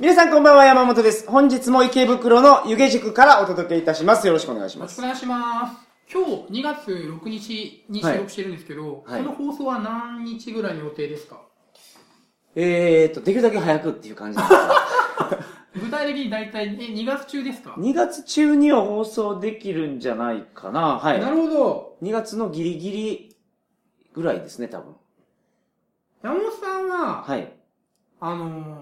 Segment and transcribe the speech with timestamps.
[0.00, 1.28] 皆さんこんばんは、山本です。
[1.28, 4.26] 本日も池袋の湯気塾からお届けいたします。
[4.26, 5.00] よろしくお願いします。
[5.00, 5.76] よろしくお願いします。
[6.12, 11.40] 今日2月6日に収録してるんですけど、はいこの放送は何日ぐらいの予定ですか？
[12.56, 14.50] えーと、できるだけ早くっていう感じです
[15.84, 20.98] 具体的に大体、え、2月中ですか、2月中には放送できるんじゃないかな。
[20.98, 21.20] はい。
[21.20, 21.96] なるほど。
[22.02, 23.36] 2月のギリギリ
[24.14, 24.96] ぐらいですね、多分。
[26.22, 27.52] 山本さんは、はい。
[28.18, 28.79] あの、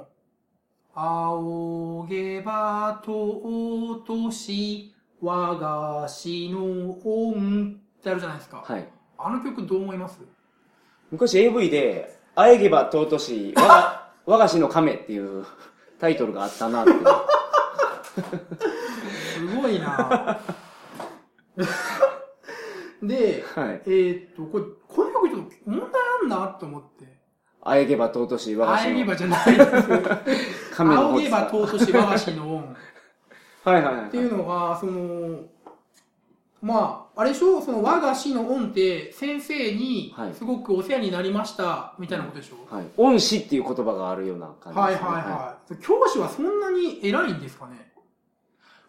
[1.00, 8.64] 仰げば尊し我が死の恩ってあるじゃないですか。
[8.66, 8.88] はい。
[9.16, 10.18] あの曲どう思います？
[11.12, 15.46] 昔 AV で、あえげば尊し、我が、我が死の亀っていう
[16.00, 16.90] タイトルがあったなって。
[19.34, 20.40] すごいな
[23.00, 23.82] で、はい。
[23.86, 25.88] えーっと、これ、この曲ちょっと問題
[26.22, 27.18] あんなと思って。
[27.62, 30.57] あえげば尊し、我が死のあえげばじゃないです。
[30.78, 32.76] 亀の仰げば尊し我が死の恩。
[33.64, 34.06] はいはいはい。
[34.06, 35.40] っていうのが、その、
[36.62, 42.86] まあ、あれでしょその我が死の恩って先生にはいすごくお世話になりました、みたいなことでしょ、はい。
[42.96, 45.08] 恩師っていう言葉があるような感じはい、ですね。
[45.08, 47.90] はいはい教師はそんなに偉いんですかね？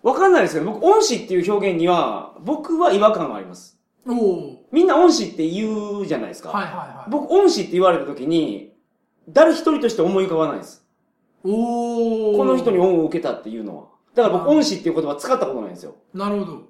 [0.04, 3.78] わかんないですけど、僕、恩師っていう表現には、僕は違和感があります。
[4.08, 6.50] おおみんな恩師って言うじゃないですか。
[6.50, 7.10] はいはいはい。
[7.12, 8.74] 僕、恩師って言われた時に、
[9.28, 10.86] 誰一人として思い浮かばないです。
[11.44, 13.84] おおこの人に恩を受けたっていうのは。
[14.16, 15.96] だから僕、恩師っていう言葉使ったことないんですよ。
[16.14, 16.70] なるほど。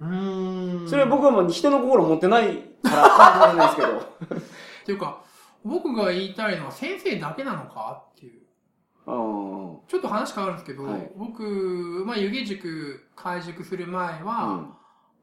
[0.00, 0.88] うーん。
[0.88, 4.40] それは僕はもう人の心を持ってないからかもしれないですけど。
[4.82, 5.22] っていうか、
[5.64, 8.42] 僕が言いたいのは先生だけなのかっていう。
[9.06, 11.42] ちょっと話変わるんですけど、はい僕、
[12.06, 14.76] まあ、湯気塾開塾する前は、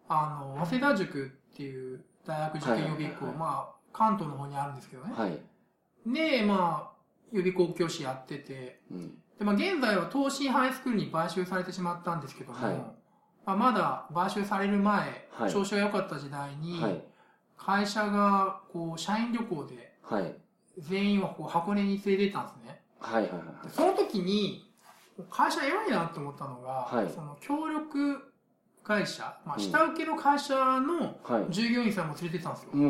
[0.08, 5.14] あの、早稲田塾っていう大学受験予備校、まあ、関東の方にあるんですけどね。
[5.18, 5.40] うんはい。
[6.06, 6.93] で、まあ、
[7.34, 12.76] 予備校教師やってて、うんで、まあ、現在は東進ハイスクールに買収されてしまったんですけども、はい
[13.46, 17.04] まあ、まだ買収される前、はい調子が良かった時代に、はい。
[17.58, 20.36] 会社が、こう、社員旅行で、はい。
[20.80, 22.82] 全員をこう箱根に連れて行ったんですね。
[23.00, 23.68] はいはいはい。
[23.68, 24.70] でその時に、
[25.30, 28.32] 会社偉いなと思ったのが、はいその協力
[28.84, 31.52] 会社、まあ、うん下請けの会社のはい。
[31.52, 32.70] 従業員さんも連れてったんですよ。
[32.74, 32.90] うん、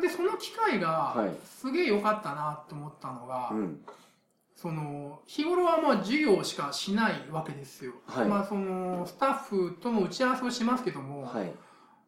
[0.00, 3.58] で、その機会がはい、すげえ良かったなと思ったのが、ほう。
[3.58, 3.80] うん。
[4.56, 7.92] その、日頃はまあ授業しかしないわけですよ。
[8.06, 11.50] はいまあその、スタッフとも打ち合わせをしますけども、はい。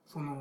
[0.06, 0.36] その、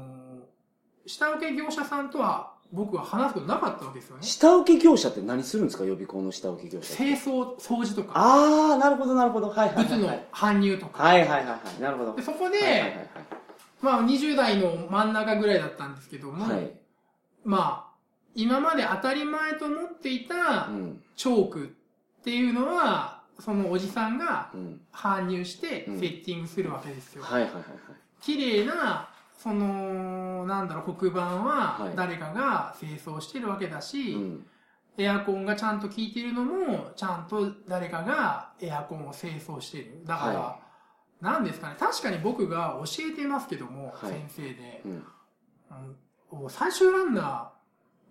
[1.08, 4.24] 下請け業者さんとは僕は話すことなかったわけですよね。
[4.24, 5.84] 下請け業者って何するんですか？
[5.86, 7.04] 予備校の下請け業者って。
[7.04, 9.50] 清掃、掃除とか、あー、なるほどなるほど。
[9.50, 9.86] はいはいはい。
[9.88, 11.04] 物の搬入とか。
[11.04, 11.82] はいはいはいはい。
[11.82, 12.16] なるほど。
[12.16, 13.10] でそこで、はいはいはい
[13.82, 16.72] まあ20代の真ん中ぐらいだったんですけども、はい。
[17.44, 17.50] はい。
[17.50, 17.92] まあ、
[18.36, 21.04] 今まで当たり前と思っていたうん。
[21.16, 24.82] チョークっていうのは、そのおじさんがうん。
[24.94, 27.24] 搬入してうんセッティングするわけですよ。
[27.24, 27.64] はいはいはい
[28.22, 33.84] 綺麗な、その、なんだろう、黒板ははい誰かが清掃してるわけだはい。
[33.84, 34.46] し、うん。
[34.98, 40.02] エアコンがちゃんと効いてるのも、ちゃんと誰かがエアコンを清掃してる。
[40.06, 40.60] だから、は
[41.22, 44.92] なんですかね、確かに僕が教えてますけども、はい先生で、うん。
[44.92, 45.06] うん
[46.50, 47.52] 最終ランナ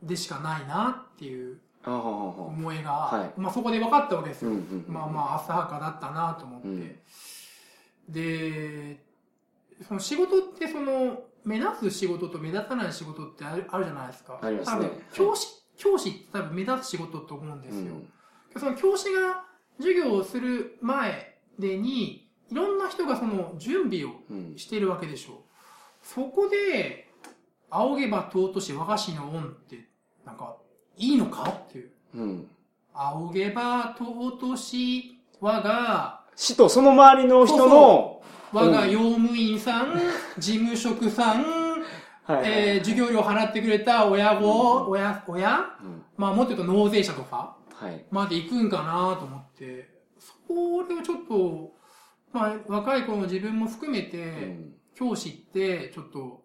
[0.05, 1.59] ーでしかないなっていう。
[1.83, 4.51] 思いが、はいまあそこで分かったわけですよ。
[4.51, 4.93] うんうんうん。
[4.93, 6.69] まあまあ浅はかだったなと思って。
[6.69, 6.99] うん
[8.11, 9.05] で、
[9.87, 14.39] その仕事ってその、目立つ仕事と目立たない仕事ってあるあるじゃないですか。
[14.43, 15.47] ありますね教師、
[15.79, 17.81] 教師って多分目立つ仕事と思うんですよ。
[17.81, 18.09] うん
[18.59, 19.45] その教師が
[19.79, 24.59] 授業をする前でに、いろんな人がその準備をうん。
[24.59, 25.37] してるわけでしょう。
[26.03, 27.10] そこで、
[27.71, 29.89] 仰げば尊し我が師の恩って、
[30.27, 30.57] なんか、
[30.97, 31.49] いいのか？
[31.49, 31.91] っていう。
[32.15, 32.47] うん。
[32.93, 38.23] 仰げば尊し我が、死とその周りの人の、
[38.53, 39.95] 我が用務員さん、
[40.39, 41.45] 事務職さん、
[42.25, 45.61] はえー、授業料払ってくれた親子、親、親？
[45.83, 46.03] うん。
[46.17, 47.57] まあもっと言うと納税者とか？
[47.75, 48.05] はい。
[48.11, 51.73] まで行くんかなと思って、それをちょっと、
[52.33, 54.75] まあ若い子の自分も含めうて、ん。
[54.95, 56.40] 教師ってちょっと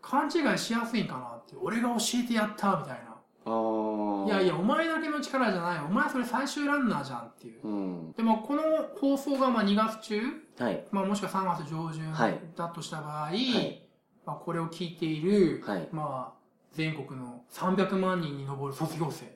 [0.00, 3.16] 勘違いしやすいんかなって、俺が教えてやったみたいな。
[3.46, 4.26] あー。
[4.26, 5.78] いやいや、お前だけの力じゃない。
[5.78, 7.66] お前それ最終ランナーじゃんっていう。
[7.66, 8.12] うん。
[8.12, 8.62] でもこの
[9.00, 10.20] 放送がまあ2月中、
[10.58, 10.86] はい。
[10.90, 13.86] まあもしくは3月上旬はいだとした場合、い
[14.26, 15.88] まあこれを聞いている、はい。
[15.92, 16.38] まあ
[16.72, 19.26] 全国の300万人に上る卒業生。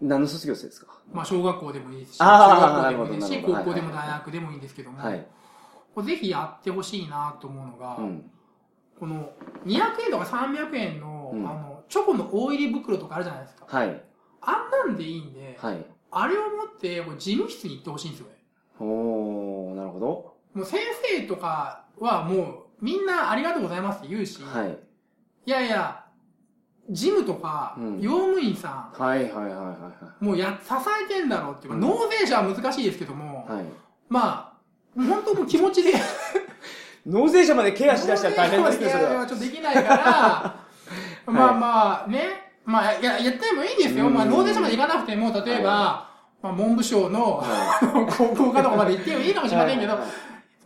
[0.00, 0.92] 何の卒業生ですか？
[1.12, 2.26] まあ小学校でもいいですし、中
[2.60, 5.26] 学校でもいいですし、高校でも大学でもいいんですけども、はい。
[5.94, 8.30] これぜひやってほしいなと思うのが、うん。
[9.00, 9.32] この
[9.64, 13.64] 200円とか300円の,、うんあのチョコの大入り袋とかあるじゃないですか。
[13.66, 14.02] はい。
[14.42, 15.84] あんなんでいいんで、はい。
[16.12, 18.34] あれを持って、こう事務室に行ってほしいんですよね。
[18.78, 20.06] おー、なるほど。
[20.54, 22.36] もう先生とかはも
[22.80, 24.78] う、みんなありがとうございますって言うし、はい。
[25.46, 26.04] いやいや、
[26.88, 30.72] 事務とか、うん用務員さはいはいはいはん、もうや、支
[31.04, 33.62] えてんだろうっていうか、うん納税者は難しいですけども、いはい。
[33.62, 33.72] はい。
[34.08, 34.58] ま
[34.96, 35.92] あ、本当もう気持ちで、
[37.06, 39.26] 納税者までケアしだしたら大変ですね、それは。
[39.26, 40.56] ちょっとできないから、
[41.26, 44.06] まあまあね、まあ、いや、やってもいいですよ。
[44.06, 46.08] うんまあ、納税者まで行かなくても、例えば、
[46.42, 47.78] まあ、文部省の、は
[48.16, 49.98] 高校かとかまで行ってもいいかもしれませんけど、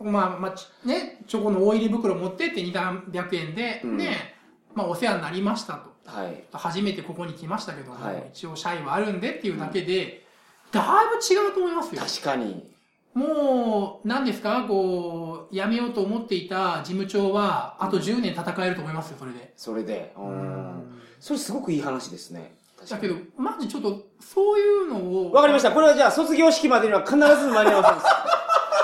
[0.01, 4.35] まあ、まあ、ちね、チョコの大入り袋持ってって2、300円で、うんね、
[4.73, 5.95] まあ、お世話になりましたと。
[6.05, 6.43] はい。
[6.51, 10.25] 初めてここに来ましたけども、はい一応社員はあるんでっていうだけで、
[10.71, 12.01] だいぶ違うと思いますよ。
[12.01, 12.74] 確かに。
[13.15, 14.65] もう、何ですか？
[14.67, 19.53] こう、辞めようと思っていた事務長は、あと10年戦えると思いますよ、それで。
[19.55, 20.13] それで。
[20.17, 21.01] うん。
[21.19, 22.55] それすごくいい話ですね。
[22.89, 24.97] だけど、マジちょっと、そういうの
[25.29, 25.31] を。
[25.31, 25.71] わかりました。
[25.71, 27.83] これはじゃあ、卒業式までには必ず間に合わ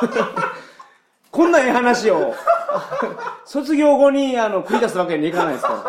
[0.01, 0.22] せます。
[1.30, 2.33] こんなええ話を、
[3.45, 5.83] 卒業後に、あの、繰り出すわけにいかないですか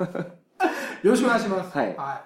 [0.00, 0.06] ら。
[1.02, 1.76] よろしくお願いします。
[1.78, 2.22] はいは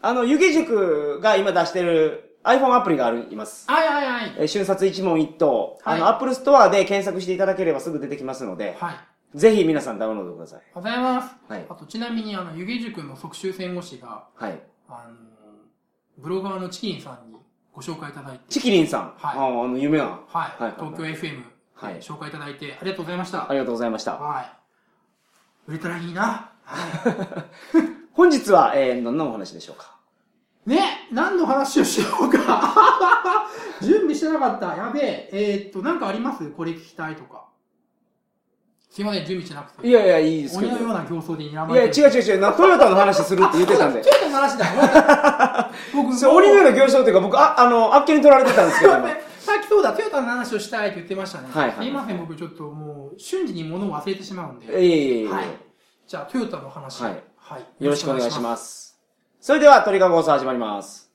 [0.00, 3.66] あの、湯気塾が今出してる iPhone アプリがあります。
[3.68, 3.72] い。
[3.72, 4.34] はいはいはい。
[4.38, 5.78] えー瞬殺一問一答。
[5.82, 9.38] はいあの、Apple Store で検索していただければすぐ出てきますので、はい。
[9.38, 10.60] ぜひ皆さんダウンロードください。
[10.74, 11.34] ございます。
[11.48, 14.60] はいあと、ちなみに、あの、湯気塾の即習戦後史が、はい。
[14.88, 15.14] あの、
[16.18, 17.36] ブロガーのチキンさんに
[17.72, 19.02] ご紹介いただいて、チキリンさん。
[19.16, 20.04] はいあーあの、有名な。
[20.04, 20.18] はい。
[20.32, 21.42] はいはい東京 FM、
[21.74, 23.50] はい紹介いただいて、ありがとうございました。
[23.50, 24.12] ありがとうございました。
[24.16, 24.52] はい。
[25.66, 26.50] 売れたらいいな。
[28.12, 29.93] 本日は、えー、何のお話でしょうか？
[30.66, 33.48] ね、何の話をしようか。
[33.82, 34.74] 準備してなかった。
[34.76, 35.28] やべえ。
[35.32, 36.48] えーっと、なんかあります？
[36.50, 37.44] これ聞きたいとか。
[38.90, 39.88] すいません、準備してなくて。
[39.88, 40.80] いやいや、いいですけ鬼ど。
[40.82, 42.40] のような競争で睨まいや、れて違う違う違う。
[42.40, 44.08] なトヨタの話するって言ってたんでち。
[44.08, 45.70] ょっとの話だ。
[45.92, 49.08] 僕、そう、鬼のような行商っていうか、僕、あ、あの、あっけに取られてたんですけども。
[49.08, 51.48] さっきそうだ、トヨタの話をしたいって言ってましたね。
[51.52, 54.78] はいはいすいません、僕ちょっともう、瞬時に物を忘れてしまうんいで。
[54.80, 55.44] えいえいえいえはい。
[56.06, 57.02] じゃあ、トヨタの話。
[57.02, 57.84] はいはい。
[57.84, 58.83] よろしくお願いします。
[59.46, 61.10] それでは、鳥かご放送始まります。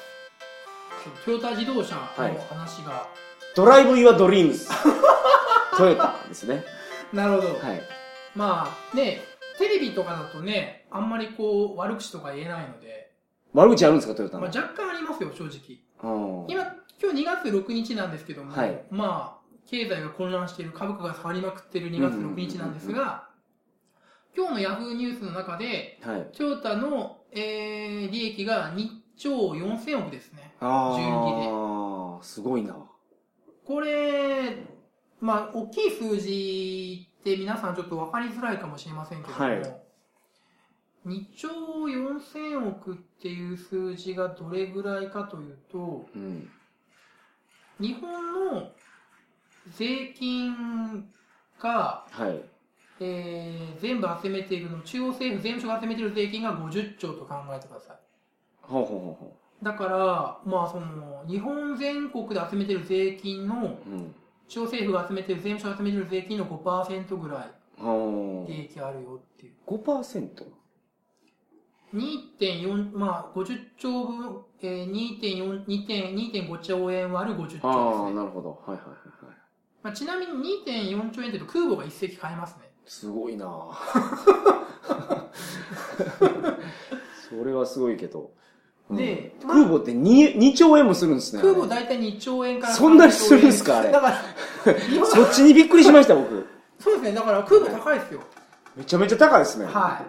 [1.26, 3.08] トヨタ自動車のはい話が、
[3.56, 4.68] Drive Your Dreams。
[5.78, 6.64] トヨタですね。
[7.12, 7.54] なるほど。
[7.60, 7.82] はい。
[8.36, 9.22] まあね、
[9.60, 13.12] テレビとかだとね、あんまりこう、悪口とか言えないので、
[13.54, 14.56] 悪口あるんですか、トヨタまあ、の。
[14.62, 15.78] 若干ありますよ、正直。
[16.02, 16.08] う
[16.48, 16.64] ん今、
[17.02, 23.28] 今日2月6日なんですけども、はいまあ、経済が混乱している株価が下がりまくっている2月6日なんですが、
[24.36, 26.28] 今日のヤフーニュースの中で、はい。
[26.36, 28.88] トヨタの、えー、利益が2
[29.18, 30.56] 兆4000億ですね。
[30.60, 32.76] あ純あ、すごいな。
[33.66, 34.58] これ、
[35.22, 39.84] まあ、大きい数字って皆さんちょっと分かりづらいかもしれませんけども、はい
[41.06, 46.50] 2兆4000億っていう数字がどれぐらいかというと、うん。
[47.80, 48.72] 日本の
[49.76, 51.06] 税金
[51.62, 52.53] が、はい。
[53.00, 57.98] えー全部集めているの、中央政府税務署が集めている税金が50兆と考えてください。
[58.62, 63.90] ほうほうほうほだから、まあその、日本全国で集めている税金の、う。
[63.90, 64.16] うん。
[64.48, 69.54] 中央政府が集めている税務署が集めている税金の5%ぐらいあ利益あるよっていう。
[69.68, 70.30] ー 5%?
[71.94, 75.88] 2.4、まあ50兆分、えー、2.4、2.、
[76.48, 78.16] 2.5兆円割る50兆ですああ、ね。
[78.16, 78.50] なるほど。
[78.50, 79.36] はいはいはいはい。
[79.84, 80.34] まあ、ちなみに
[80.66, 82.73] 2.4兆円って言うと空母が一隻買えますね。
[82.86, 83.48] すごいな
[87.30, 88.20] それはすごいけど。
[88.22, 88.28] うん
[88.90, 91.42] で空母って 2, 2兆円もするんですね。
[91.42, 94.18] 空母大体2兆円からそんなにするんですかあれだから、
[95.08, 96.46] そっちにびっくりしました、僕。
[96.80, 98.20] そうですね、だから空母高いですよ。
[98.76, 99.66] めちゃめちゃ高いですね。
[99.66, 100.06] はい。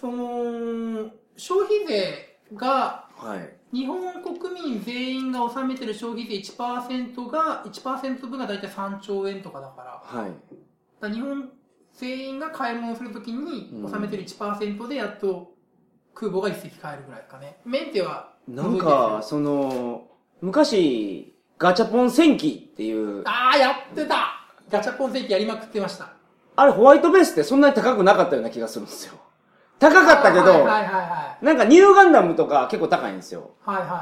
[0.00, 3.56] その、消費税が、はい。
[3.76, 10.32] 日本国民全員が納めてる消費税1%が、1%分が大体3兆円とかだから、はい。
[11.00, 11.50] だ日本
[11.96, 15.54] 全員が買い物するときにうん納めてる1%でやっと
[16.14, 17.58] 空母が一隻買えるぐらいですかね。
[17.64, 20.06] メンテはなんか、その、
[20.40, 26.12] 昔、ガチャポン戦記っていう、ああ、やってたガチャポン戦記やりまくってました。
[26.54, 29.14] あれホワイトベースってそんなに高くなかったような気がするんですよ。
[29.78, 31.44] 高かったけど、はいはいはいはい。
[31.44, 33.50] なんかニューガンダムとか結構高いんですよ。
[33.64, 33.98] はいはいはい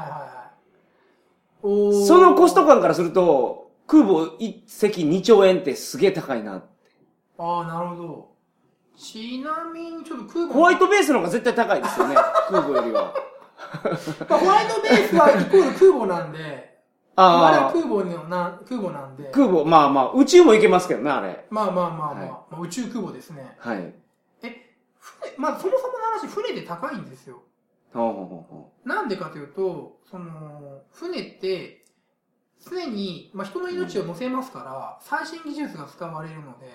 [1.67, 2.05] はい。
[2.05, 6.63] そのコスト感からすると、空母1隻2兆円ってすげえ高いな。
[7.37, 8.35] ああ、なるほど。
[8.97, 12.15] ちなみに、ちょっと空母ホワイトベースの方が絶対高いですよね。
[12.49, 13.13] 空母よりは。
[14.29, 16.75] まあ、ホワイトベースはイコール空母なんで、
[17.17, 21.45] あれはあ空母のな、空母なんであ、、空母、まあまあ、宇宙も行けますけどね、あれ。
[21.49, 23.55] まあまあまあまあ、はいまあ、宇宙空母ですね。
[23.59, 23.93] はい。
[24.41, 27.41] 船、まあそもそもの話、船で高いんですよ。
[27.93, 31.84] ほうほうほうほなんでかというと、その、船って、
[32.69, 36.65] 常に、まあ、人の命を乗せますから、最新技術が使われるので。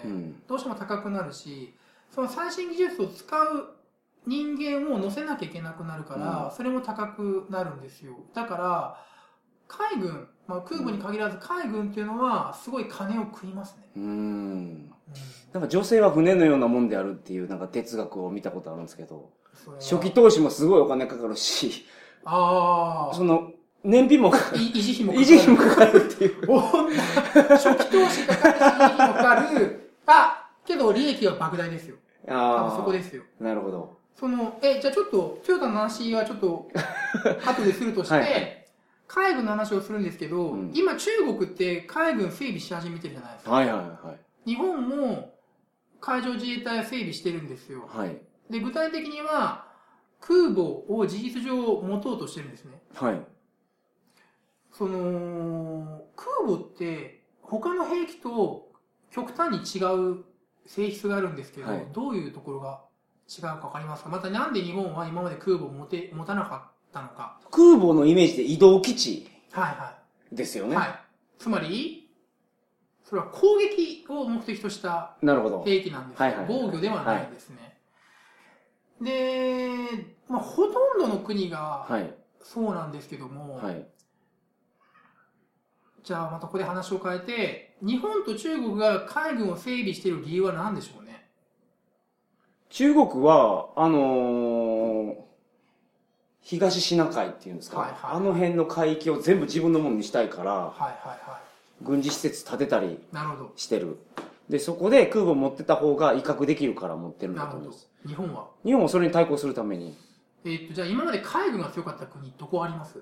[0.46, 1.74] どうしても高くなるし、
[2.14, 3.76] その最新技術を使う
[4.26, 8.16] 人間を乗せなきゃいけなくなるから、うんそれも高くなるんですよ。
[8.34, 8.96] だから、
[9.68, 13.88] 海軍、まあ、空母に限らず海軍っていうのは、すごい金を食いますね。
[13.96, 14.06] うーん。
[14.06, 14.90] うん
[15.52, 19.30] なんか女性は船のようなもんであるっていうなんか哲学を見たことあるんですけど、
[19.80, 21.84] 初期投資もすごいお金かかるし、
[22.24, 23.50] あその、
[23.82, 26.46] 燃費も、維持費も維持費もかかるっていう。
[26.50, 29.90] 初期投資かかるし、維持費もかかる。
[30.06, 31.96] あ、けど利益は莫大ですよ。
[32.26, 32.68] 多ああ。
[32.70, 33.22] 分そこですよ。
[33.40, 33.98] なるほど。
[34.18, 36.68] その、え、じゃあちょっと、トヨタの話はちょっと、
[37.46, 38.56] 後でするとして、はいはい
[39.12, 43.50] 海軍の話をするんですけど、うん今中国って海軍整備し始めてるじゃないですか。
[43.50, 44.14] はいはいは
[44.46, 45.34] 日本も
[46.00, 47.88] 海上自衛隊は整備してるんですよ。
[47.92, 47.98] い。
[47.98, 48.16] はい。
[48.48, 49.66] で、具体的には、
[50.20, 52.80] 空母を事実上持とうとしてるんですね。
[52.94, 53.20] はい。
[54.72, 58.68] その、空母って他の兵器と
[59.10, 60.24] 極端に違う
[60.66, 62.80] 性質があるんですけど、はいどういうところが
[63.28, 64.08] 違うかわかりますか？
[64.08, 67.40] またなんで日本は今まで空母を持て持たなかったのか。
[67.50, 69.98] 空母のイメージで移動基地はいは
[70.32, 70.68] ですよい。
[70.68, 70.76] ね。
[70.76, 71.00] はい。
[71.38, 72.10] つまり、
[73.04, 75.16] それは攻撃を目的とした。
[75.20, 76.26] 兵器なんですよ。
[76.26, 77.78] はいはいはい防御ではないんですね。
[79.00, 82.14] で、まあ、ほとんどの国がはい。
[82.42, 83.86] そうなんですけども、はい。
[86.02, 91.28] じゃあまたここで話を変えて、日本と中国が海軍を整備している理由は何でしょうね？
[92.70, 95.14] 中国は、あのー
[96.42, 100.92] 東シナ海っていうんですか、はいはいあの辺の海域を全部自分のものにしたいから、はいはい
[101.28, 101.40] は
[101.82, 102.98] 軍事施設建てたり。
[103.56, 103.98] してる。
[104.48, 107.88] で、そこで空母持ってた方が威嚇できるから持ってるんだと思うんです。。
[108.06, 108.48] 日本は？
[108.64, 109.96] 日本もそれに対抗するために。
[110.44, 112.98] えーっと、じゃあ今まで海軍が強かった国、どこあります？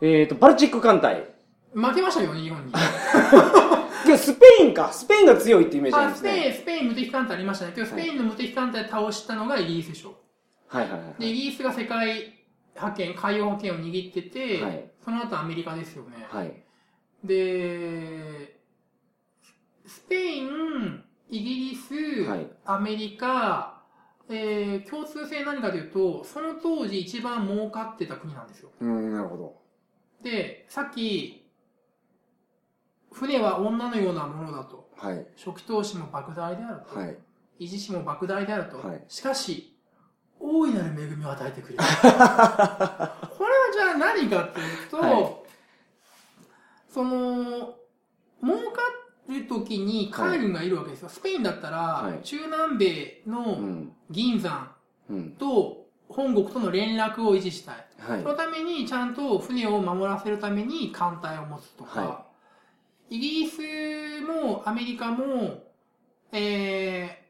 [0.00, 1.28] えっ、と、バルチック艦隊。
[1.72, 2.72] 負けましたよね、日本に。
[4.04, 4.92] けどスペインか。
[4.92, 6.30] スペインが強いってイメージなんあ、ですね。
[6.30, 7.72] スペイン、スペイン無敵艦隊ありましたね。
[7.76, 10.16] 今日スペインの無敵艦隊倒したのがイギリスでしょ。
[10.68, 11.20] はいはいはい。
[11.20, 12.34] で、イギリスが世界
[12.74, 16.26] 覇権、海洋覇権を握ってて、はいその後アメリカですよね。
[16.28, 16.52] はい。
[17.24, 18.60] で、
[19.86, 21.94] スペイン、イギリス、
[22.28, 23.82] はいアメリカ、
[24.28, 28.70] えー共通性何かというと、その当時一番儲かってた国なんですよ。
[28.80, 29.60] うん、なるほど。
[30.22, 31.39] で、さっき、
[33.12, 34.88] 船は女のようなものだと。
[34.96, 35.26] はい。
[35.36, 36.98] 初期投資も莫大であると。
[36.98, 37.16] はい。
[37.60, 38.78] 維持費も莫大であると。
[38.78, 39.76] はいしかし、
[40.38, 41.78] 大いなる恵みを与えてくれる。
[41.84, 43.18] これは
[43.72, 45.36] じゃあ何かっていうと、はい
[46.88, 47.74] その、
[48.42, 48.80] 儲か
[49.28, 51.08] る時に海軍がいるわけですよ。
[51.08, 53.92] スペインだったら、はい中南米うのん。
[54.10, 54.74] 銀山
[55.08, 55.30] うん。
[55.32, 57.86] と本国との連絡を維持したい。
[57.98, 58.28] はいそ。
[58.30, 62.26] のためにちゃんと船を守らせるために艦隊を持つとか、は
[63.10, 63.60] イギリス
[64.22, 65.64] もアメリカも、
[66.32, 67.26] え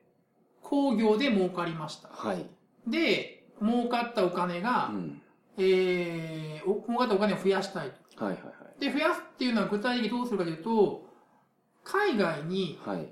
[0.63, 2.09] ー、工業で儲かりました。
[2.09, 2.47] はい。
[2.87, 5.21] で、儲かったお金うが、ん。
[5.57, 8.25] えー、お儲かったお金を増やしたいと。
[8.25, 8.81] はいはいはい。
[8.81, 11.07] で、増やすっていうのは具体的にどうするかというと、
[11.83, 13.09] 海外にはい。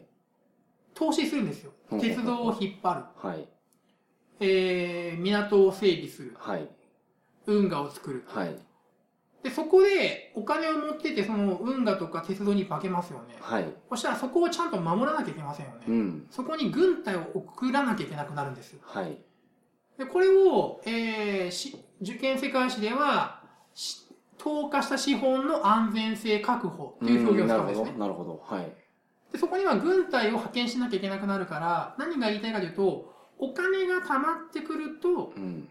[0.94, 1.72] 投資するんですよ。
[1.90, 3.28] うん鉄道を引っ張る。
[3.28, 3.48] はい。
[4.40, 6.36] えー、港を整備する。
[6.38, 6.68] はい。
[7.46, 8.24] 運河を作る。
[8.26, 8.54] はい。
[9.42, 13.36] で、そこでお金を持ってて、その運河とか鉄道に化けますよね。
[13.40, 13.72] はい。
[13.88, 15.78] そしたらそこをちゃんと守らなきゃいけませんよね。
[15.86, 16.26] うん。
[16.30, 18.80] そこに軍隊を送らなきゃいけなくなるんですよ。
[18.82, 19.16] はい。
[19.96, 23.42] で、これを、えー、し受験世界史では、
[23.74, 27.94] し投下した資本の安全性確保という表現を使うんですね。
[27.98, 28.42] なるほど。
[28.44, 28.72] はい。
[29.32, 35.68] で、そこには軍隊を派遣しなきゃいけなくなるから、何が言いたいかというと、お金が貯まってくると、うん。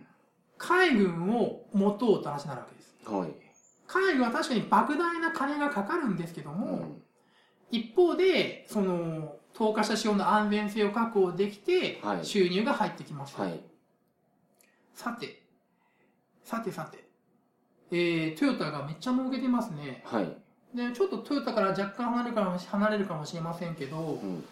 [0.58, 2.96] 海軍を持とうと話になるわけです。
[3.06, 3.47] はい。
[3.88, 7.02] 海軍は確かに莫大な金がかかるんですけどうも、ん。
[7.72, 13.36] 一方で、その、投下した資本の安全性を確保できて、はい収入が入ってきます。
[13.40, 13.60] はい。
[14.94, 15.44] さて、
[16.44, 17.08] さてさて、
[17.92, 20.04] えー、トヨタがめっちゃ儲けてますね。
[20.06, 20.38] はい。
[20.76, 24.44] で、ちょっとトヨタから若干離れるかも離れるかもしれませんけど、うん。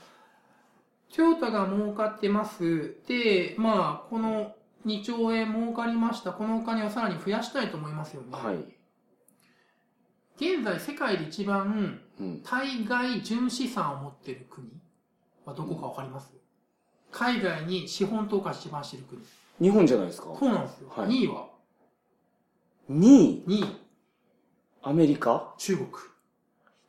[1.13, 2.95] トヨタが儲かってます。
[3.07, 6.31] で、まあ、この2兆円儲かりました。
[6.31, 8.27] このお金をさらに増やしたいと思いますよね。
[8.31, 8.57] はい。
[10.37, 12.41] 現在、世界で一番うん。
[12.43, 14.67] 対外純資産を持っている国
[15.45, 16.31] はどこかわかります、
[17.11, 19.21] 海外に資本投下一番している国。
[19.61, 20.27] 日本じゃないですか。
[20.37, 20.89] そうなんですよ。
[20.95, 21.47] はい2位は
[22.89, 23.65] ？2位、?2 位、
[24.83, 25.53] アメリカ？
[25.57, 25.87] 中国。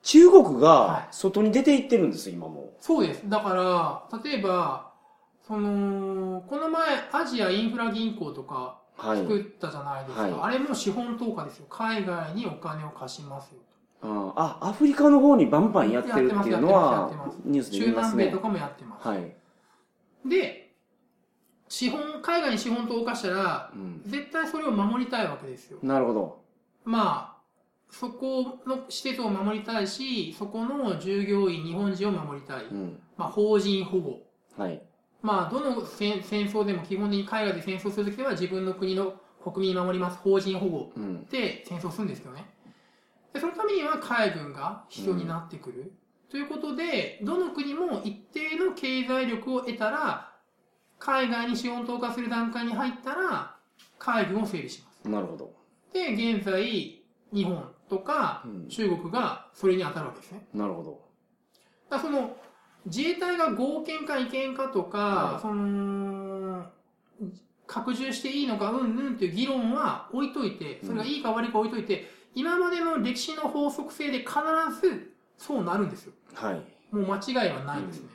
[0.02, 3.28] 中国はいが外に出て行ってるんですよ、今もそうです。
[3.28, 4.92] だから、例えば、
[5.46, 8.54] その、この前、アジアインフラ銀行とかう。
[8.60, 8.85] はい。
[8.98, 10.22] 作ったじゃないですか。
[10.22, 11.66] はいあれも資本投下ですよ。
[11.68, 13.60] 海外にお金を貸しますよ。
[14.02, 18.40] ああ、アフリカの方にバンバンやってるっていうのやはニュースで中見ますね南米と。
[18.42, 19.08] かもやってます。
[19.08, 19.36] はい。
[20.28, 20.74] で、
[21.68, 24.02] 資本、海外に資本投下したら、うん。
[24.06, 25.78] 絶対それを守りたいわけですよ。
[25.82, 26.40] なるほど。
[26.84, 27.36] まあ、
[27.90, 32.64] そこの施設を守りたいし、そこの従業員、日本人を守りたい。
[32.66, 33.00] うん。
[33.16, 34.20] まあ、法人保護。
[34.56, 34.82] はい。
[35.26, 40.18] まあ、どの戦戦争でも基本的に海外で戦争するときは自分の国の国民を守ります。
[40.18, 41.24] 法人保護うん。
[41.26, 42.48] で戦争するんですけどね。
[43.34, 45.92] でそのためには海軍が必要になってくる。
[46.30, 50.32] ということで、どの国も一定の経済力を得たら、
[50.98, 53.56] 海外に資本投下する段階に入ったら、
[53.98, 55.08] 海軍を整備します。
[55.08, 55.54] なるほど。
[55.92, 57.02] で、現在、
[57.32, 60.46] 日本とかうん中国がそれに当たるわけですね。
[60.54, 61.00] なるほど。
[61.90, 62.36] だその、
[62.86, 66.66] 自衛隊が合憲か違憲かとか、はいその、
[67.66, 74.30] 拡充していいのかうんぬんっていう議論は置いといて、それがいいか悪いか置いといて、今までの歴史の法則性で必
[74.80, 76.12] ずそうなるんですよ。
[76.34, 76.54] はい。
[76.94, 78.08] もう間違いはないんですね。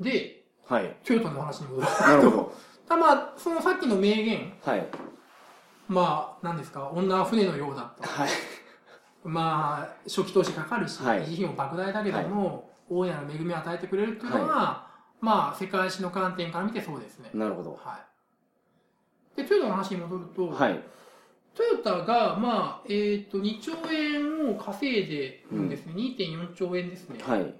[0.00, 0.96] で、はい。
[1.04, 1.86] トヨタの話に戻る。
[1.86, 2.54] なるほど。
[2.88, 4.86] たまあ、そのさっきの名言、はい。
[5.88, 8.02] まあ、何ですか、女は船のようだと。
[8.02, 8.28] はい。
[9.24, 14.86] まあ、初期投資かかるし、はい維持費も莫大だけども、大いなる恵みを与えてくれるっていうのは、
[15.20, 17.30] まあ、世界史の観点から見てそうですね。
[17.32, 17.78] なるほど。
[17.82, 17.98] は
[19.36, 19.40] い。
[19.40, 20.80] で、トヨタの話に戻ると、はい。
[21.54, 25.94] トヨタが、まあ、えっ、と、2兆円を稼いでるんですね。
[25.94, 27.18] 2.4兆円ですね。
[27.22, 27.54] はい。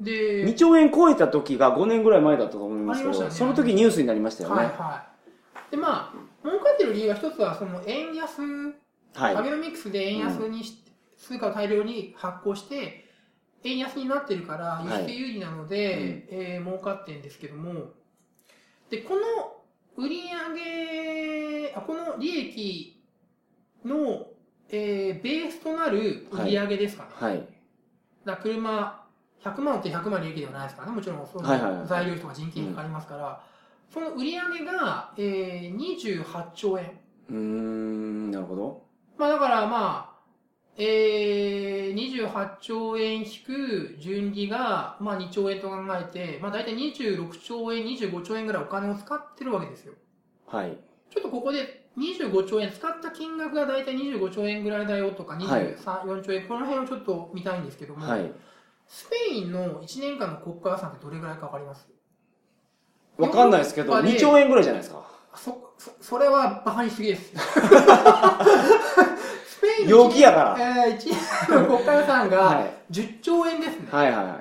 [0.00, 4.72] で、2兆円超えた時が5年ぐらい前だったと思いますけど、ねその時ニュースになりましたよはいね。
[4.76, 5.04] は
[5.68, 5.70] い。
[5.70, 8.40] で、まあ、儲かってる理由は一つは、その円安、
[9.14, 9.36] はい。
[9.36, 10.82] アベノミクスで円安にし、
[11.18, 13.04] 通貨を大量に発行して、
[13.64, 17.90] 円安になってるから、輸出有利なので、えー儲かってるんですけども、
[18.90, 19.20] で、この
[19.96, 23.02] 売上あ、この利益
[23.84, 24.26] の、
[24.70, 27.10] えーベースとなる売上ですかね。
[27.14, 27.36] はい。
[27.38, 27.50] だか
[28.24, 29.06] ら車、
[29.42, 30.94] 100万って100万利益ではないですからね。
[30.94, 33.42] もちろん、そのはいはいはい材料費とか人件費かかりますから、
[33.92, 36.98] その売上が、えー28兆円。
[37.28, 38.89] うーん、なるほど。
[39.20, 40.20] まあだからまあ、
[40.78, 49.92] えー、28兆円引く純利が、まあ2兆円と考えて、まあ大体26兆円、25兆円ぐらいお金を使ってるわけですよ。
[50.46, 50.78] はい。
[51.10, 58.32] ちょっとここで25兆円、使った金額が大体25兆円ぐらいだよとか、はい23、4兆円、この辺をちょっと見たいんですけども、はい。
[58.88, 61.86] スペインの1年間の国家予算ってどれぐらいかわかります？
[63.18, 65.04] わかんないですけど、ヨーロッパで2兆円ぐらいじゃないですか。
[65.34, 67.34] そ、そ、それはバカにしすぎです。
[69.86, 72.92] イ陽気やからえー、1年の国家予算はがい。
[72.92, 73.88] 10兆円ですね。
[73.90, 74.38] はいはいはいは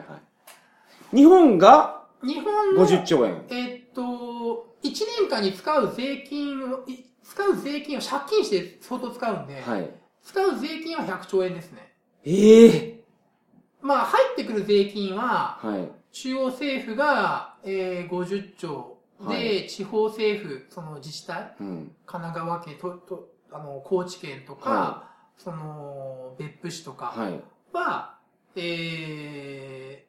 [1.14, 1.16] い。
[1.16, 3.46] 日本が日本の、50兆円。
[3.50, 9.90] えーっと、1年間に使う税金を、い使う税金を借金して相当使うんで、はい。
[10.24, 11.94] 使う税金は100兆円ですね。
[12.26, 13.04] ええ
[13.82, 15.90] まあ、入ってくる税金は、はい。
[16.12, 21.92] 中央政府が、えー、50兆で、はい地方政府、その自治体、うん。
[22.06, 25.09] 神奈川県と、と、あの、高知県とか、は
[25.40, 27.42] その、別府市とかはい。
[27.74, 28.18] は、
[28.56, 30.06] え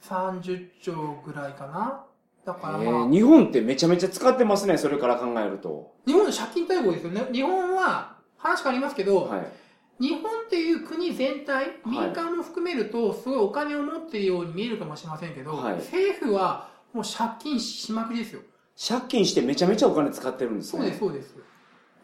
[0.00, 2.04] ー、30兆ぐらいかな。
[2.44, 5.94] だからえまあ、ー日本ってめちゃめちゃ使ってますね、それから考えると。
[6.04, 7.28] 日本の借金大国ですよね。
[7.32, 9.46] 日本は、話変わりますけど、はい。
[10.00, 18.40] 日本っていう国全体、民間も含めると、すごいお金を持っているように見えるかもしれませんけど、はい政府はもう借金しまくりですよ。
[18.76, 20.80] 借金してめちゃめちゃお金使ってるんですね。
[20.80, 21.36] そうです、そうです。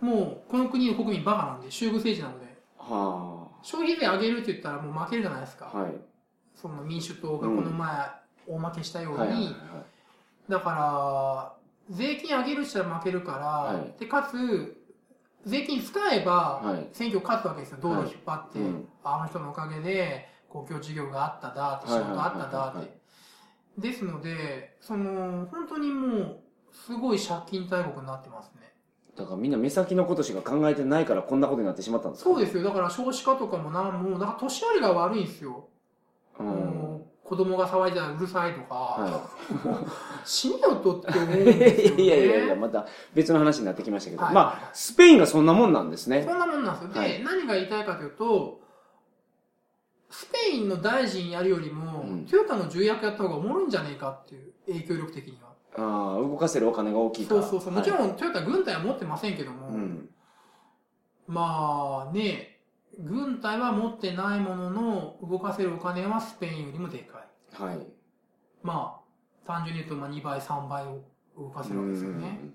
[0.01, 2.48] もう、この国の国民バカなんで、集合政治なので、
[2.89, 5.71] は消費税上げるって言ったらもう負けるじゃないですか。
[5.73, 5.79] あ。
[5.79, 5.93] はい。
[6.55, 7.89] その民主党がこの前、
[8.47, 9.53] 大負けしたように、はいはいはい。
[10.51, 13.39] だから、税金上げるって言ったら負けるから、
[13.79, 14.77] はいで、かつ、
[15.45, 16.89] 税金使えば、はい。
[16.93, 17.79] 選挙勝つわけですよ。
[17.81, 22.99] 道路引っ張って、はいうんあの人のおかげで、公共事業があっただって、仕事あっただって。
[23.79, 26.41] ですので、その、本当にもう、
[26.73, 28.73] すごい借金大国になってますね。
[29.19, 32.31] だからみんな目先のことしか考えてないからこんなことになってしまったんですか？
[32.31, 32.63] そうですよ。
[32.63, 35.67] だから少子化とかもなんも、だから年寄りが悪いんですよ。
[36.39, 37.03] うん。
[37.25, 39.31] 子供が騒いだらうるさいとか、は
[40.25, 42.01] 死ねよとって思うんですよ、ね。
[42.03, 46.25] いやいやいや、また別の話になってきましたけど、はいまあ、スペインがそんなもんなんですね。
[46.27, 46.93] そんなもんなんですよ。
[46.95, 48.61] で、はい何が言いたいかというと、
[50.11, 55.48] スペインの大臣やるよりも、うんトヨタの重役やった方がおもろいんじゃねえかっていう、影響力的には。
[55.79, 57.43] ああ、動かせるお金が大きいから。
[57.43, 57.73] そうそうそう。
[57.73, 60.09] もちはいろんトヨタ軍隊は持ってませんけども、うん。
[61.27, 62.61] まあね、
[62.99, 67.63] 軍隊は持ってないものの、動かせるお金はスペインよりもでかい。
[67.63, 67.87] はい。
[68.63, 71.03] まあ、単純に言うとまあ2倍、3倍を
[71.37, 72.41] 動かせるわけですよね。
[72.43, 72.55] うん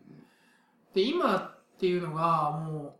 [0.93, 2.99] で、今っていうのがも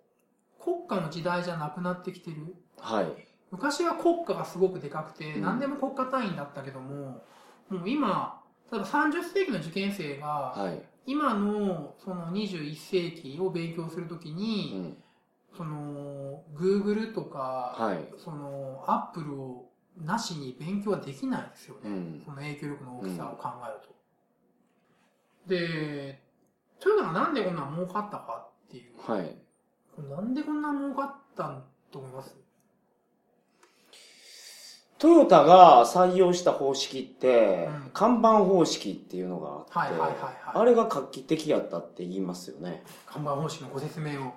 [0.60, 2.56] う、国家の時代じゃなくなってきてる。
[2.80, 3.28] はい。
[3.52, 7.24] 昔は国家がすごくでかくて、うん何でも国家単位だったけども、
[7.70, 8.42] もう今、
[8.74, 10.82] 例えば30世紀の受験生が、はい。
[11.06, 14.98] 今のその21世紀を勉強するときうに、ん。
[15.56, 18.14] その、Google とか、はい。
[18.18, 19.70] その、Apple を
[20.04, 21.82] なしに勉強はできないですよね。
[21.84, 22.22] うん。
[22.26, 23.94] その影響力の大きさを考えると。
[25.48, 26.24] で、
[26.80, 28.94] トヨタがなんでこんな儲かったかっていう。
[29.00, 29.38] はい。
[30.10, 32.36] なんでこんな儲かったんと思います？
[35.04, 42.84] トヨタが採用した方式って、うん看板方式っていうのがあって、はいはいはいはいあれが画期的やったって言いますよね。
[43.06, 44.34] 看板方式のご説明を。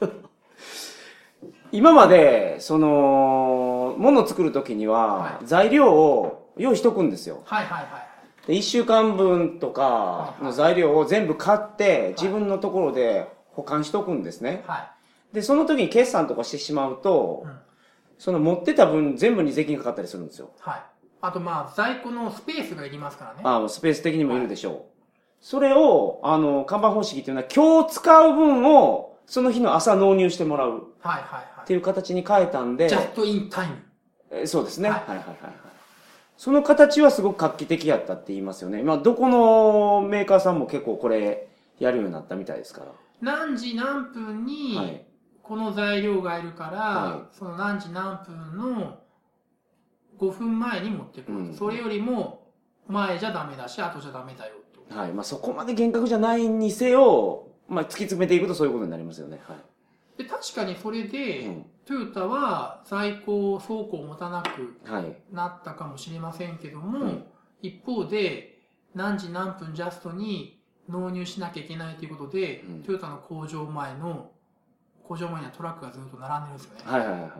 [1.72, 7.40] 今まで、その、物を作るときにはは、い材料を用意しとくんですよ。
[7.44, 7.98] はいはいは
[8.44, 8.46] い。
[8.48, 14.62] で、1週間分とかの材料を全部買って、自分のところで保管しとくんですね。
[14.66, 14.92] は
[15.32, 17.48] で、その時に決算とかしてしまうとい。
[17.48, 17.60] う、ん。
[18.20, 20.50] その持ってた分全部に税金がかかったりするんですよ。
[20.60, 20.82] はい。
[21.22, 23.40] あとまあ、在庫のスペースがいりますからね。
[23.44, 24.82] ああ、スペース的にもいるでしょう。
[25.40, 32.90] それを、あの、看板方式っていうのは、今日使う分を、その日の朝納入してもらうはいはいっていう形に変えたんで、はい。
[32.90, 33.76] ジャストインタイム。
[34.32, 34.90] えそうですね。
[34.90, 35.52] ははいいはいはいはい。
[36.36, 38.82] その形はすごく画期的やったって言いますよね。
[38.82, 42.92] まあ、どこのメーカーさんも結構これ、やるようになったみたいですから。
[43.22, 45.06] 何時何分に、はい。
[45.50, 49.00] この材料がいるから、はその何時何分の
[50.20, 52.52] 5分前に持ってくる、うんそれよりも
[52.86, 54.54] 前じゃダメだし後じゃダメだよ
[54.88, 55.12] とはい。
[55.12, 59.40] まあ、そこまで厳格じゃないにせよ、まあ、突き詰めていくとそういうことになりますよね。
[59.42, 60.22] はい。
[60.22, 65.16] で確かにそれで、うんトヨタは在庫倉庫を持たなくはい。
[65.32, 67.24] なったかもしれませんけども、うん
[67.60, 68.60] 一方で
[68.94, 74.30] 何時何分ジャストに納入しなきゃいけないということで、うんトヨタの工場前の
[75.10, 77.30] 工場前にはトラックがずっと並んでるんですよね、はいはいはいはい。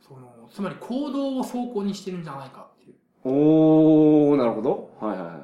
[0.00, 4.90] そのつまり行動を倉庫にしてるんじゃないかっていうおー、なるほど。
[4.98, 5.40] はいはいはいは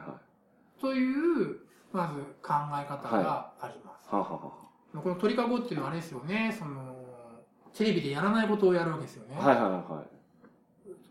[0.78, 0.80] い。
[0.80, 1.58] という
[1.92, 6.96] まず考え方があります、はあ、はあはこの鳥かごっていうのはあれですよねその
[7.76, 10.04] テレビでやらないことをやるわけですよね、あ、はいはいはいは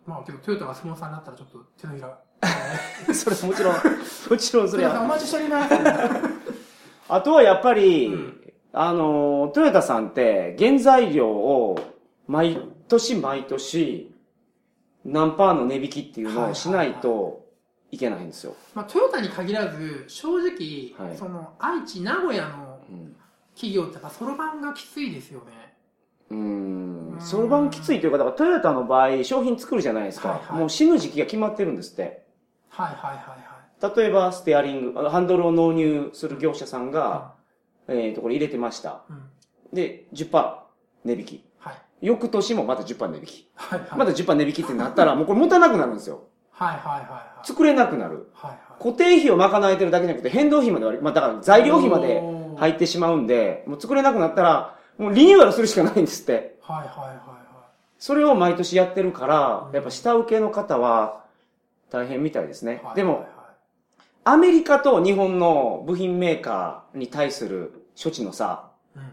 [0.08, 3.14] まあけどトヨタが相撲さんになったらちょっと手のひらい。
[3.14, 5.02] それもちろん、もちろんそれは。
[5.04, 5.76] お待ちしております
[7.08, 8.43] あとはやっぱり、うん
[8.74, 11.80] あの、トヨタさんって原材料を
[12.28, 12.58] 毎
[12.88, 14.12] 年毎年
[15.06, 17.46] 何パーの値引きっていうのをしないと
[17.92, 18.56] いけないんですよ。
[18.74, 23.16] まあ、トヨタに限らず正直、はいその愛知名古屋のうん
[23.56, 25.76] 企業ってそろばんがきついですよね
[26.32, 27.22] うんん。
[27.22, 30.30] そろばんきついというか、だからトヨタの場合商品作るじゃないですか。
[30.30, 32.26] はいはいもう死ぬ時期が決まってるんですって。
[32.70, 33.54] はいはいはいはい
[33.96, 37.34] 例えばステアリング、あハンドルを納入する業者さんが、
[37.88, 39.02] えっ、と、これ入れてました。
[39.10, 39.24] うんうん
[39.74, 40.54] で、10%
[41.04, 41.44] 値引き。
[41.60, 43.50] はい翌年もまた10%値引き。
[43.56, 46.24] はいはいまた10%値引きってなったら、 もうこれ持たなくなるんですよ。
[46.52, 48.30] はいはいはいはい作れなくなる。
[48.34, 52.22] はいはい固定費を賄えてるだけじゃなくて、変動費まで割り、まあだから材料費まで
[52.58, 56.58] 入ってしまうんで、もう作れなくなったら、もうリニューアルするしかないんですって。
[56.62, 57.34] はいはいはいは
[57.98, 61.24] それを毎年やってるから、やっぱ下請けの方は
[61.90, 62.86] 大変みたいですねい。
[62.86, 63.33] はいでも、はいはい
[64.26, 69.04] アメリカと日本の部品メーカーに対する処置の差、うん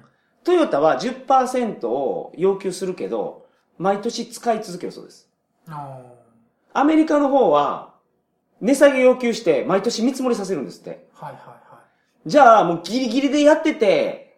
[0.43, 3.47] トヨタは10%を要求するけど、
[3.79, 5.29] 毎年使い続けるそうです。
[5.69, 6.01] あ
[6.73, 7.95] アメリカの方は、
[8.61, 11.07] 値下げ要求して毎年見積もりさせるんですって。
[11.15, 11.81] ーはいはいは
[12.27, 14.30] じゃあ、もうギリギリでやってて、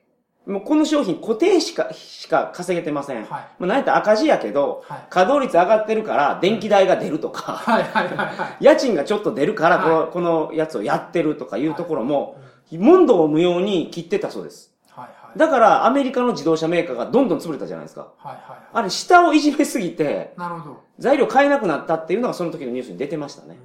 [0.47, 3.23] もうこの商品固定しか、しか稼げてません。
[3.23, 3.43] いはい。
[3.61, 5.07] もうなんやったら赤字やけど、はい。
[5.09, 8.57] 稼働率上がってるから電気代が出るとか、はいはいはいはい。
[8.65, 12.37] 家賃がちょっと出るからこの、はこのやつをやってるとかいうところも、
[12.73, 14.75] 問答無用に切ってたそうです。
[14.91, 15.39] はいはい。
[15.39, 18.01] だからアメリカの自動車メーカーがどんどん潰れたじゃないですか。
[18.01, 20.81] はいはいはあれ、下をいじめすぎて、いなるほど。
[20.99, 23.57] 材料買えなくなったっていうのがその時のニュースに出てましたね。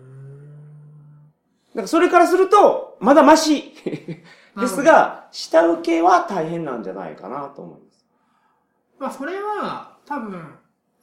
[1.70, 3.74] だからそれからすると、まだマシ
[4.62, 8.06] ですが、下請けは大変なんじゃないかなと思います。
[9.00, 10.56] まあそれは多分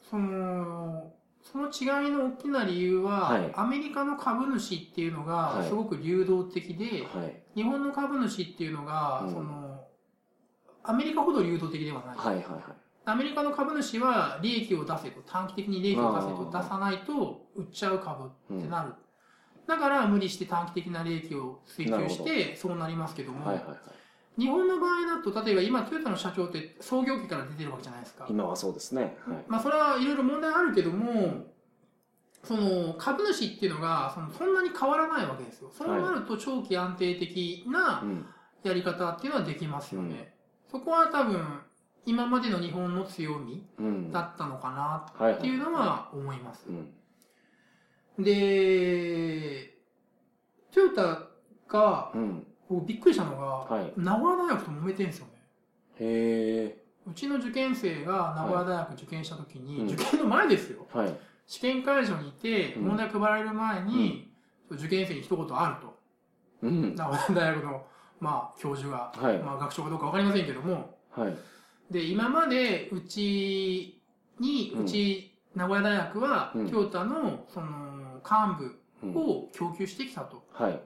[0.09, 7.43] そのその違いの大きな理由は、はいアメリカの株主っていうのがはいすごく流動的で、はい。
[7.55, 9.85] 日本の株主っていうのが、うんその、
[10.83, 12.17] アメリカほど流動的ではない。
[12.17, 12.63] はいはいはい。
[13.05, 18.93] アメリカの株主は利益を出せと、短期的に利益を出せと出さないと売っちゃう株うんってなる。
[19.67, 23.77] だから無理して短期的な利益を追求しなてそうなりますけども、はいはいはい。
[24.37, 28.27] 日本の場合だと、例えば今トヨタの社長って創業期から出てるわけじゃないですか。
[28.29, 29.17] 今はそうですね。
[29.27, 29.43] はい。
[29.47, 31.45] まあそれはいろいろ問題あるけども、
[32.43, 35.71] その株主っていうのがそのそんなに変わらないわけですよ。
[35.73, 38.25] そうなると長期安定的なうん。
[38.63, 40.33] やり方っていうのはできますよね。
[40.71, 41.39] そこは多分
[42.05, 44.11] 今までの日本の強みうん。
[44.11, 46.71] だったのかなはいっていうのは思いますう。
[46.71, 46.89] ん。
[48.19, 49.77] で、
[50.73, 51.21] トヨタ
[51.67, 52.47] がうん。
[52.67, 55.31] 僕びっくりしたのが、はい名古屋大学と揉めてるんですよね。
[55.99, 60.87] へうちの受験生が名古屋大学受験した時に、うん受験の前ですよ。
[60.95, 60.97] え。
[60.97, 61.15] はい。
[61.45, 64.31] 試験会場にいて、うん問題配られる前に、
[64.71, 65.99] 受験生に一言あると。
[66.63, 66.95] うん。
[66.95, 67.85] 名古屋大学の、
[68.19, 71.37] まあ、教授が、はいまあ、学長かどうかわかりませんけども、はい。
[71.91, 74.01] で、今まで、うち
[74.39, 77.84] に、うんうち、名古屋大学は、うんトヨタの、その、
[78.29, 78.65] 幹
[79.03, 80.43] うん部を供給してきたと。
[80.51, 80.81] はい。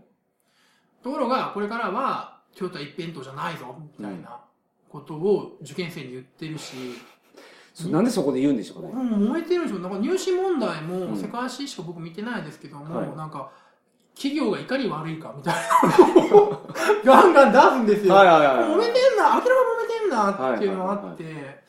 [1.04, 4.41] ところが、これからは、トヨタ一辺倒じゃないぞ、みたいな
[4.89, 6.75] ことを受験生に言ってるし、
[7.73, 8.91] そなんでそこで言うんでしょうね。
[8.91, 9.80] もう燃えてるでしょ。
[9.80, 13.52] なんか入試問題うんも世界史しか僕見てないですけども、はいなんか、
[14.15, 16.67] 企業がいかに悪いかみたいなのを
[17.06, 18.15] ガンガン出すんですよ。
[18.15, 18.69] はいはいはいはい。
[18.71, 21.63] 揉めてんな、明らかに揉めてんなっていうのがあって、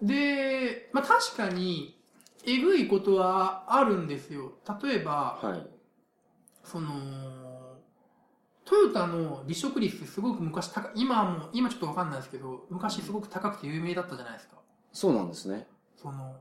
[0.00, 1.98] で、まあ確かに、
[2.46, 4.52] えぐいことはあるんですよ。
[4.82, 5.66] 例えば、はい。
[6.62, 6.90] その、
[8.64, 14.56] トヨタの離職率すごく昔高い、今はもう、今ちょっとわかんないですけど、昔すごく高くて有名だったじゃないですか。
[14.92, 15.66] そうなんですね。
[15.96, 16.36] その、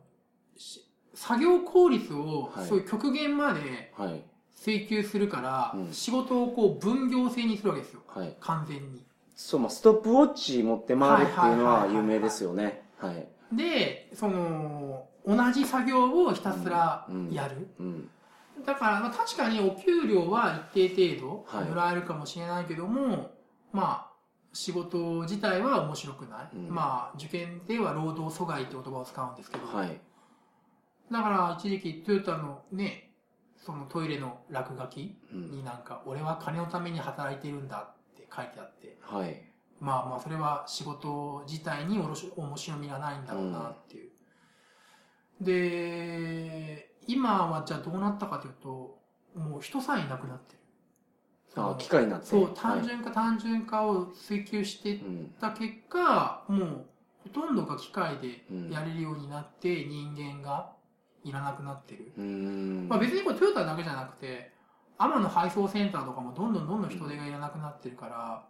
[0.57, 0.81] し
[1.15, 4.23] 作業効率をはいそういう極限まではい。
[4.55, 8.01] 追求するから、うん仕事をこう分業制にするわけですよ。
[8.07, 8.35] はい。
[8.39, 9.03] 完全に。
[9.35, 12.83] そう、まあ、ストップウォッチ持って回るっていうのはいはいはいはいは有名ですよね。
[12.97, 13.27] はい。
[13.51, 17.67] で、その、同じ作業をひたすらやる。
[17.79, 18.09] うん。
[18.65, 23.31] だから、まあ、確かにお給料は一定程度はいもらえるかもしれないけども、
[23.71, 24.13] まあ、
[24.53, 26.55] 仕事自体は面白くない。
[26.55, 29.99] うんまあ、受験では労働阻害って言葉を使うんですけど、はい。
[31.11, 33.11] だから一時期トヨタのね、
[33.57, 35.51] そのトイレの落書きうん。
[35.51, 39.41] になんか、俺は金のために働いてるんだって書いてあって、はい。
[39.79, 44.12] まあまあ、それは仕事自体におろし面白みがないんだろうなっていう。
[45.41, 48.99] で、今はじゃあどうなったかというと、
[49.35, 50.59] もう人さえいなくなってる。
[51.55, 52.27] あ、機械になって。
[52.27, 52.85] そう、単はい。
[52.85, 55.35] 純化、単純化を追求していっうん。
[55.39, 56.85] た結果、もう
[57.23, 58.69] ほとんどが機械でうん。
[58.71, 60.71] やれるようになって、人間が
[61.23, 62.11] いらなくなってる。
[62.87, 64.51] まあ別にこれトヨタだけじゃなくて、
[64.97, 68.47] アマの配送センターとかもどんどんどんどん人手がいらなくなってるから、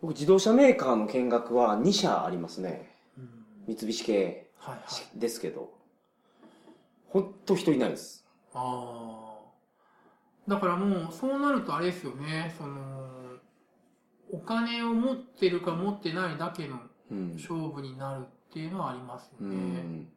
[0.00, 2.94] 僕、自動車メーカーの見学は2社ありますね。
[3.16, 3.28] うん
[3.66, 4.80] 三菱系はいは
[5.14, 5.18] い。
[5.18, 5.77] ですけど。
[7.08, 8.26] ほんと人いないです。
[8.54, 10.50] ああ。
[10.50, 13.36] だからもう、そうなるとあれですよね、その、
[14.30, 17.32] お金を持ってるか持ってないだけのうん。
[17.34, 19.56] 勝負になるっていうのはありますうよね。
[19.56, 20.08] ん。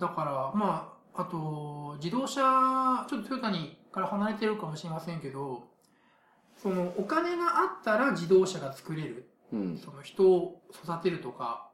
[0.00, 5.68] だから、まあ、あと、自動車、ちょっとトヨタにから離れてるかもしれませんけど、
[6.56, 9.30] その、お金があったら自動車が作れる。
[9.52, 9.78] うん。
[9.78, 11.70] その人を育てるとか、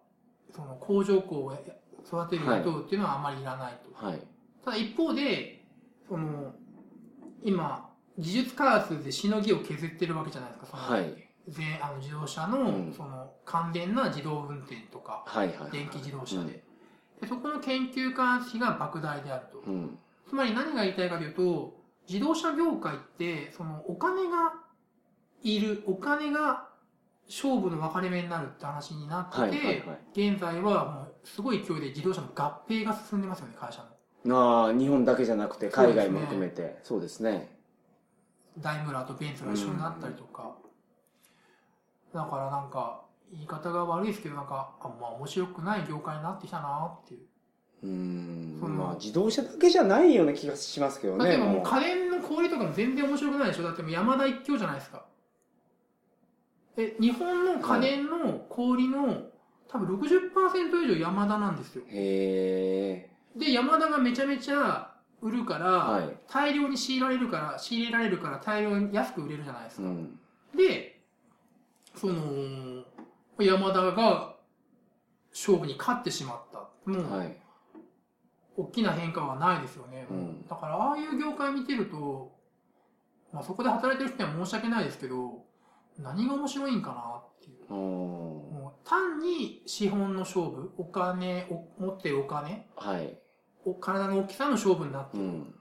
[0.54, 1.56] その工場工を
[2.06, 4.06] 育てるはい雇うっていうのはあんまりいらないと。
[4.06, 4.20] はい。
[4.64, 5.64] ただ一方で、
[6.08, 6.54] その、
[7.42, 10.66] 今、技術開発でしのぎを削ってるわけじゃないですか。
[10.66, 11.30] そのはい。
[11.48, 15.70] 全あの自動車の、うんその、完全な自動運転とか、はいはい。
[15.70, 16.62] 電気自動車で。
[17.20, 19.58] でそこの研究開発費が莫大であると。
[19.58, 19.98] うん。
[20.28, 24.54] つまり何が言いたいかというと、自動車業界って、そのお金が
[25.42, 26.69] いる、お金が
[27.30, 30.30] 勝負の分かれ目になるって話になってて、はいはいはい。
[30.30, 33.88] 現在はもうすごい勢いで自動車の合併が進んでますよね、会社の。
[34.36, 36.80] ああ、日本だけじゃなくて海外も含めて。
[36.82, 37.56] そうですね。
[38.58, 40.56] ダイムラーとベンツが一緒になったりとか。
[42.12, 47.20] だからなんか、言い方が悪いですけど、なんか、あ、まあ面白くない業界になってきたなっていう。
[47.84, 47.88] うー
[48.56, 48.58] ん。
[48.60, 51.24] そのまあ自動車だけじゃないような気がしますけどね。
[51.24, 55.04] だってもう家電の小売りとかも全然面白くないでしょだってもう山田一強じゃないですか。
[56.80, 59.30] え、日本の家電の小売りの
[59.68, 61.84] 多分60%以上山田なんですよ。
[61.88, 63.38] へえ。
[63.38, 64.90] で、山田がめちゃめちゃ
[65.20, 66.16] 売るから、はい。
[66.28, 69.82] 大量に仕入れられるから、仕入れられるから大量に安く売れるじゃないですか。
[69.84, 70.18] うん。
[70.56, 71.00] で、
[71.94, 72.84] その、
[73.38, 74.36] 山田が
[75.30, 76.68] 勝負に勝ってしまった。
[76.90, 77.36] もう、はい。
[78.56, 80.06] 大きな変化はないですよね。
[80.10, 82.32] うんだから、ああいう業界見てると、
[83.32, 85.44] まあそこで働いてる人には申し訳ないですけど、
[85.98, 87.74] 何が面白いんかなっていう。
[87.74, 87.80] うん
[88.60, 93.18] もう単に資本の勝負、お金、お持ってるお金、はい。
[93.64, 95.24] お体の大きさの勝負になってる。
[95.24, 95.54] うん。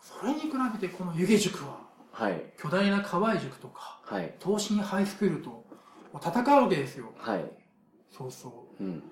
[0.00, 0.48] それに比
[0.80, 1.80] べてこの湯気塾は、
[2.12, 2.52] はい。
[2.58, 4.34] 巨大な河合塾とか、はい。
[4.42, 5.64] 東進ハイスクールと
[6.14, 7.12] 戦うわけですよ。
[7.18, 7.44] はい。
[8.10, 8.84] そうそう。
[8.84, 9.02] うん。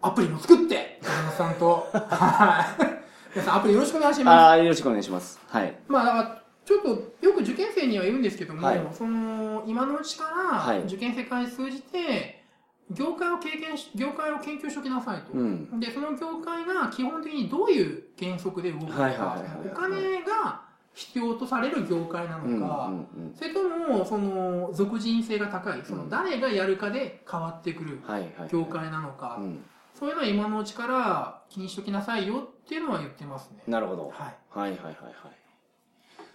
[0.00, 1.88] アプリも作って、山本さんと。
[1.92, 2.94] はい。
[3.34, 4.34] 皆さんアプリよろしくお願いします。
[4.34, 5.40] ああ、よろしくお願いします。
[5.48, 5.76] はい。
[5.88, 6.88] まあちょっと
[7.20, 12.42] よく受験生には言うんですけども、はいその、今のうちかはいら受験世界通じて、
[12.90, 15.32] 業界を経験し、業界を研究しておきなさいと。
[15.32, 15.80] うん。
[15.80, 20.62] で、その業界が基本的にどういう原則で動くのか、はいはいはいはいお金が
[20.94, 22.42] 必要とされる業界なうん。
[22.44, 22.60] うん。
[22.60, 23.34] のか、うん。
[23.34, 28.22] それとも、その、属人性が高い、その、誰がやるかで変わってくるはい。
[28.38, 28.48] はい。
[28.50, 29.64] 業界なのか、うん。
[29.92, 33.62] そういうのは今のうちから気にしときなさいよっていうのは言ってますね。
[33.66, 34.12] なるほど。
[34.12, 34.36] はい。
[34.50, 35.43] はいはいはいはい。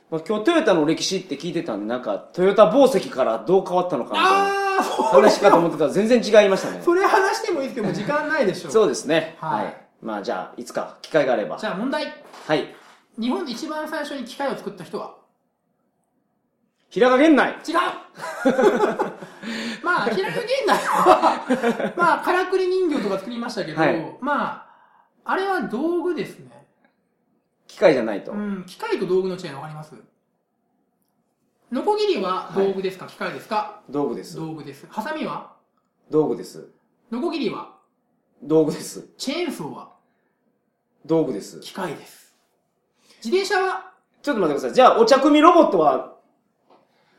[0.10, 6.82] まあ、今日トヨタの歴史って聞いてたんで、なんか、トヨタ紡績からどう変わったのかなああ、話かと思ってたら全然違いましたね。
[6.84, 8.72] それ話してもいいですけど、時間ないでしょ。
[8.72, 9.38] そうですね。
[9.40, 9.78] はいはい。
[10.02, 11.58] まあじゃあ、いつか機会があれば。
[11.58, 12.12] じゃあ問題。
[12.48, 12.74] はい。
[13.20, 15.14] 日本で一番最初に機械を作った人は？
[16.90, 17.52] 平賀源内。
[17.68, 17.76] 違う
[19.84, 24.66] まあ、平賀源内は、まあ、からくり人形とか作りましたけど、はいま
[25.26, 26.59] あ、あれは道具ですね。
[27.80, 28.34] 機械じゃないと。
[28.34, 29.94] うん、機械と道具の違いわかります？
[31.72, 33.80] ノコギリは道具ですか、機械ですか？
[33.90, 34.36] 道具です。
[34.36, 34.86] 道具です。
[34.90, 35.54] ハサミは？
[36.12, 36.68] 道具です。
[37.10, 37.78] ノコギリは？
[38.44, 39.08] 道具です。
[39.18, 39.94] チェーンソーは？
[41.06, 41.62] 道具です。
[41.62, 42.36] 機械です。
[43.24, 43.94] 自転車は？
[44.22, 44.76] ちょっと待ってください。
[44.76, 46.18] じゃあ、お茶組ロボットは、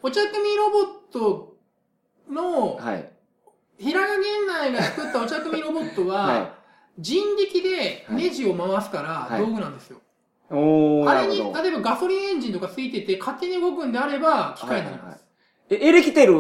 [0.03, 1.57] お茶組ロボット
[2.29, 3.11] の、はい。
[3.79, 6.55] 平賀源内が作ったお茶組ロボットは、は
[6.99, 9.97] 人力でネジを回すからはい道具なんですよ。
[9.97, 10.01] い。
[10.51, 11.37] おー、あれに。
[11.39, 15.05] 例えばガソリンエンジンとかついてて勝手に動くんであれば機械になります。
[15.05, 15.21] はいはいはい
[15.73, 16.35] え、エレキテル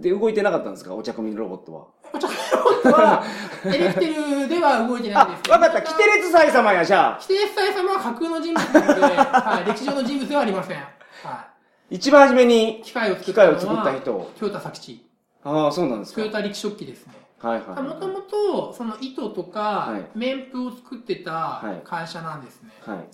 [0.00, 0.92] で動いてなかったんですか？
[0.94, 1.86] お茶組ロボットは。
[2.12, 3.22] お茶組ロボットは、
[3.66, 5.80] エレキテルでは動いてないあ、んですわかった。
[5.82, 7.20] キテレツ祭様や、じゃあ。
[7.20, 10.76] キテレツ大様は架空の人物なので、 はい、歴史上の人物ではありません。
[10.78, 11.46] は
[11.90, 14.30] 一番初めにい、機械を作機ったのは、械を作った人。
[14.40, 15.06] トヨタ佐吉。
[15.44, 16.20] ああ、そうなんですか。
[16.20, 17.14] トヨタ力食器ですね。
[17.44, 17.82] はいはいはい。
[17.82, 22.70] もともと、その糸とかはい、綿布を作ってたはい会社なんですね。
[22.80, 23.04] は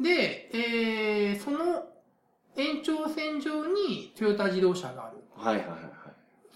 [0.00, 0.02] い。
[0.02, 1.84] で、えー、その
[2.56, 5.18] 延長線上にトヨタ自動車がある。
[5.36, 5.90] はいはいはいはい。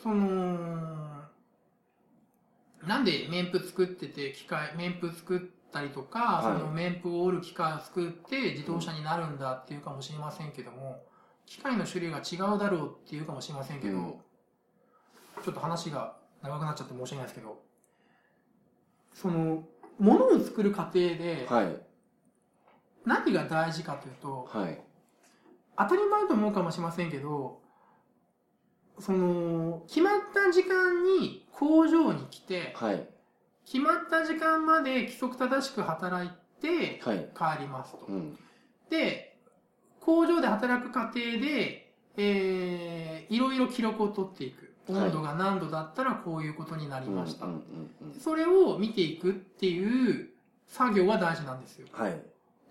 [0.03, 1.23] その、
[2.87, 11.05] なんで綿布作ってて、機械、綿布作ったりとか、はいその綿布を織る機械を作って自動車になるんだっていうかもしれませんけども、
[11.45, 14.15] 機械の種類が違うだろうっていうかもしれませんけど、うん
[15.43, 17.63] ちょっと話が長くなっちゃって申し訳ないですけど、
[19.15, 19.65] その、
[19.99, 21.77] 物を作る過程ではい。
[23.05, 24.81] 何が大事かというと、はい。
[25.77, 27.61] 当たり前と思うかもしれませんけど、
[28.99, 33.09] その、決まった時間に工場に来て、はい。
[33.65, 37.59] 決まった時間まで規則正しく働いてはい。
[37.59, 38.13] 帰りますとう。
[38.13, 38.39] ん。
[38.91, 39.37] で、
[40.01, 44.72] 工場で働く過程で、えー、いろいろ記録を取っていく。
[44.89, 47.47] はい温度が何度だったらこういうことになりました。
[48.21, 50.31] それを見ていくっていう
[50.67, 51.87] 作業は大事なんですよ。
[51.93, 52.21] はい。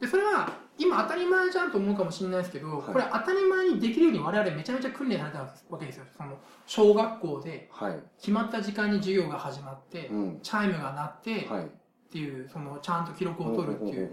[0.02, 6.06] で、それは今当たり前じゃんと思うかもしれないですけど、はいこれ当たり前にできるように我々めちゃめちゃ訓練されたわけですよ。
[6.18, 8.00] その、小学校ではい。
[8.18, 10.40] 決まった時間に授業が始まって、うん。
[10.42, 11.66] チャイムが鳴って、はい。
[11.66, 11.70] っ
[12.12, 14.12] ていう、その、ちゃんと記録を取るっていう。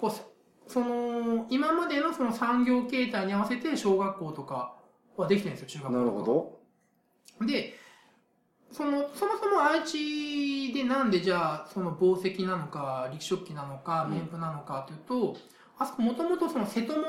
[0.00, 0.10] こう
[0.68, 4.76] その、今までのその産業形態に合わせて小学校とか
[5.16, 6.18] はできてるんですよ、中学校なとか。
[6.18, 6.61] るほど。
[7.46, 7.74] で、
[8.70, 14.98] その、そもそも愛知でなんでじゃあ、その紡績なのか、力食器なのか、うん綿布なのかという
[15.34, 15.36] と、
[15.78, 17.06] あそこもともとその瀬戸物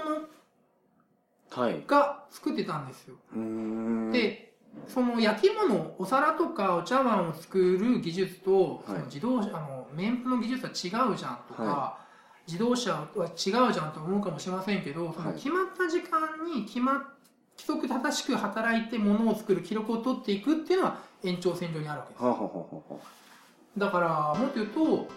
[1.52, 1.84] はい。
[1.86, 3.15] が作ってたんですよ。
[3.34, 4.54] うーん。、で、
[4.88, 11.97] その焼き物、お皿とかお茶碗を作る技術と、いその自動車、あの、綿布の技術は違うじゃんとか、は
[12.47, 17.12] 自動車は違うじゃんと思うかもしれませんけど、そのはい決まった時間に決まっ
[17.58, 22.24] 規則正しく働いて物を作る記録を取っていくっていうのは延長線上にあるわけです。
[22.24, 22.99] ははははは。
[23.78, 25.08] だから、もっと言うと、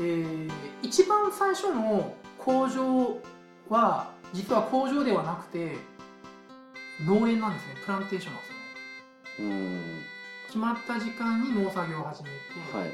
[0.00, 0.50] えー
[0.82, 3.20] 一番最初の工場
[3.68, 5.76] は、実は工場ではなくて、
[7.04, 7.74] 農園なんですね。
[7.84, 8.48] プランテーションなんで
[9.36, 10.02] すよね。
[10.46, 12.34] 決まった時間に農作業を始めて、
[12.76, 12.90] はい。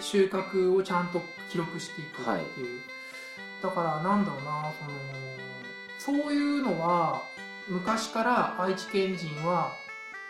[0.00, 2.80] 収穫をちゃんと記録していくっていう、
[3.62, 4.72] だからなんだろうな
[5.98, 7.22] そのそういうのは
[7.68, 9.72] 昔から愛知県人は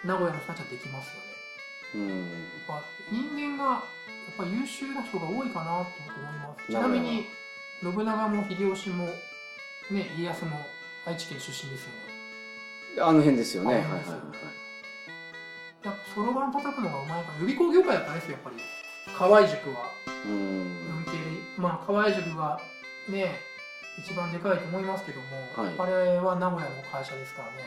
[0.05, 1.27] 名古屋の人たちはできますよね
[1.95, 2.21] うーん。
[2.21, 3.83] やっぱ人間がやっ
[4.37, 6.67] ぱ優秀な人が多いかなと思います。
[6.67, 7.27] ちなみに、
[7.81, 9.07] 信長も秀吉も、
[9.91, 10.59] ね、家康も
[11.07, 13.03] 愛知県出身ですよね。
[13.03, 13.75] あの辺ですよね。
[13.75, 14.03] はいはいはい
[15.85, 18.57] やっぱそろばん叩くのがうまいから、予備校業界だったんですよ、やっぱり。
[19.17, 19.93] 河合塾は。
[20.07, 21.05] うーん。
[21.05, 21.17] 文系で、
[21.59, 22.61] まあ、河合塾が
[23.09, 23.39] ね、
[23.99, 27.65] 一番でかいと思いますけども、はいあれは名古屋の会社ですからあね。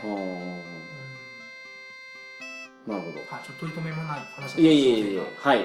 [2.86, 3.13] ーなるほど。
[3.13, 5.57] うんはい、ちょっと取り留めもない話いえいえいえいえ、はい。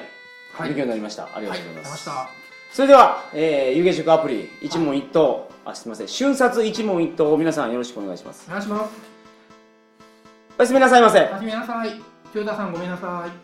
[0.52, 1.28] はい勉強になりました。
[1.34, 2.08] ありがはい、とうございます。
[2.08, 2.28] ま
[2.72, 8.46] それでは、えー、有言塾アプリ、一問一答、あ、すみません、瞬殺一問一答を皆さんよろしくお願いします。
[8.48, 8.92] お願いします。
[10.58, 11.20] おやすみなさいませ。
[11.20, 12.00] はじめなさい。
[12.34, 13.43] 豊田さんごめんなさい。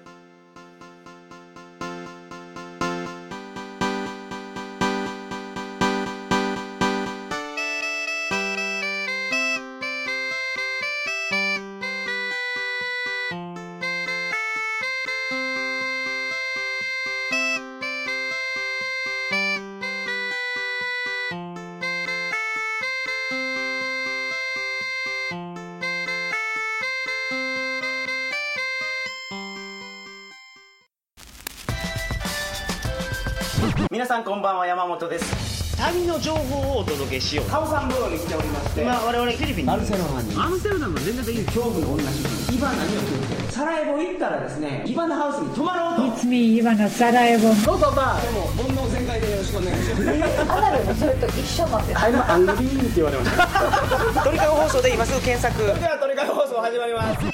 [34.20, 35.76] んこんばんは、山本です。
[35.78, 46.16] 旅の情報をお届けしようカオサンブローに来ておりまして、今我々フィリピンにバルセロナに、アムステルダム全然でいい恐怖の女主人、イバナにを聞いて、サラエボ行ったらですね、イバナハウスに泊まろうと。
[46.20, 47.64] It's me, Ivana Sarajevo.
[47.64, 50.52] どうぞまあ、でも、煩悩全開でよろしくお願いします。
[50.52, 54.20] アナルもそれと一緒なんです I'm angry って言われました。
[54.24, 57.29] 鳥かご放送で今すぐ検索では、トリカゴ放送始まります。